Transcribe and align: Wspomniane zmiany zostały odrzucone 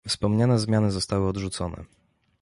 Wspomniane 0.07 0.59
zmiany 0.59 0.91
zostały 0.91 1.27
odrzucone 1.27 1.83